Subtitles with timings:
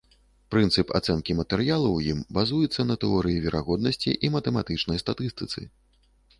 [0.53, 5.59] Прынцып ацэнкі матэрыялу ў ім базуецца на тэорыі верагоднасці і матэматычнай статыстыцы.